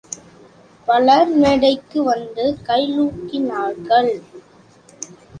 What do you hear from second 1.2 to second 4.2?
மேடைக்கு வந்து கைழுலுக்கினார்கள்.